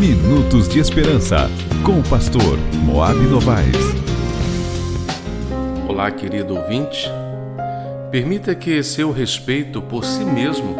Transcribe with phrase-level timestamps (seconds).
[0.00, 1.50] Minutos de Esperança,
[1.84, 2.56] com o pastor
[2.86, 3.76] Moab Novaes.
[5.86, 7.06] Olá, querido ouvinte.
[8.10, 10.74] Permita que seu respeito por si mesmo,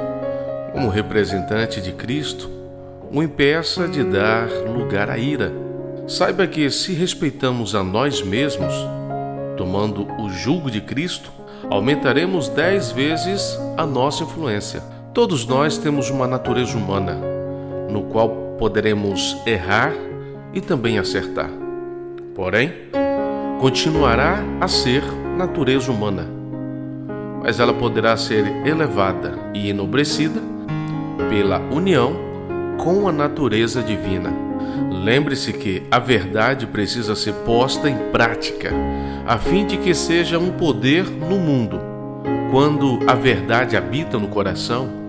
[0.72, 2.48] como representante de Cristo,
[3.12, 5.52] o impeça de dar lugar à ira.
[6.08, 8.72] Saiba que se respeitamos a nós mesmos,
[9.54, 11.30] tomando o jugo de Cristo,
[11.68, 14.82] aumentaremos dez vezes a nossa influência.
[15.12, 17.18] Todos nós temos uma natureza humana,
[17.90, 19.94] no qual poderemos errar
[20.52, 21.48] e também acertar.
[22.34, 22.70] Porém,
[23.58, 25.02] continuará a ser
[25.38, 26.28] natureza humana,
[27.42, 30.42] mas ela poderá ser elevada e enobrecida
[31.30, 32.14] pela união
[32.76, 34.30] com a natureza divina.
[34.90, 38.70] Lembre-se que a verdade precisa ser posta em prática,
[39.26, 41.80] a fim de que seja um poder no mundo.
[42.50, 44.99] Quando a verdade habita no coração,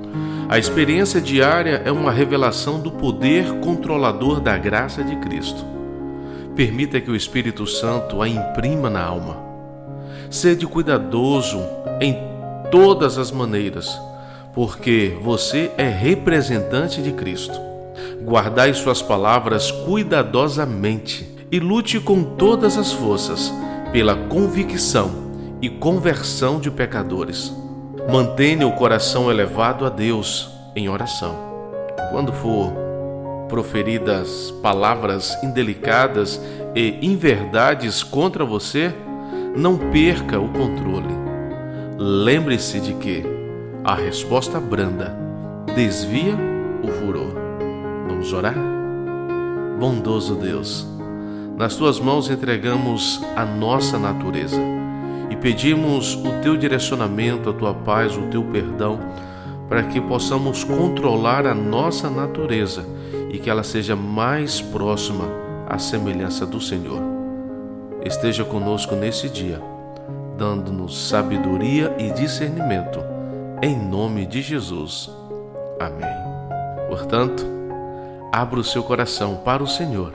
[0.51, 5.63] a experiência diária é uma revelação do poder controlador da graça de Cristo.
[6.53, 9.37] Permita que o Espírito Santo a imprima na alma.
[10.29, 11.63] Sede cuidadoso
[12.01, 12.17] em
[12.69, 13.97] todas as maneiras,
[14.53, 17.57] porque você é representante de Cristo.
[18.21, 23.53] Guardai suas palavras cuidadosamente e lute com todas as forças
[23.93, 25.11] pela convicção
[25.61, 27.60] e conversão de pecadores
[28.09, 31.35] Mantenha o coração elevado a Deus em oração.
[32.09, 32.73] Quando for
[33.47, 36.41] proferidas palavras indelicadas
[36.75, 38.93] e inverdades contra você,
[39.55, 41.13] não perca o controle.
[41.97, 43.23] Lembre-se de que
[43.83, 45.15] a resposta branda
[45.75, 46.35] desvia
[46.83, 47.33] o furor.
[48.07, 48.55] Vamos orar?
[49.79, 50.87] Bondoso Deus,
[51.57, 54.80] nas tuas mãos entregamos a nossa natureza
[55.41, 58.99] pedimos o teu direcionamento, a tua paz, o teu perdão,
[59.67, 62.85] para que possamos controlar a nossa natureza
[63.31, 65.25] e que ela seja mais próxima
[65.67, 67.01] à semelhança do Senhor.
[68.05, 69.61] Esteja conosco nesse dia,
[70.37, 72.99] dando-nos sabedoria e discernimento,
[73.61, 75.09] em nome de Jesus.
[75.79, 76.15] Amém.
[76.89, 77.45] Portanto,
[78.31, 80.13] abra o seu coração para o Senhor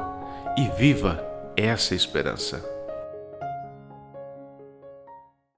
[0.57, 1.25] e viva
[1.57, 2.76] essa esperança.